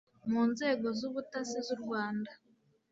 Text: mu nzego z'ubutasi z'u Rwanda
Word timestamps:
mu 0.31 0.43
nzego 0.51 0.87
z'ubutasi 0.97 1.59
z'u 1.65 1.75
Rwanda 1.83 2.31